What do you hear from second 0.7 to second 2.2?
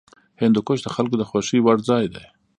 د خلکو د خوښې وړ ځای